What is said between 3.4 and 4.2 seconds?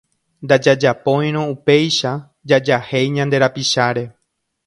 rapicháre.